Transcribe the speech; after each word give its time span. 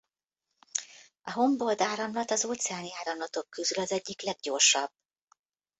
A 1.21 1.31
Humboldt-áramlat 1.31 2.31
az 2.31 2.45
óceáni 2.45 2.89
áramlatok 2.99 3.49
közül 3.49 3.83
az 3.83 3.91
egyik 3.91 4.21
leggyorsabb. 4.21 4.91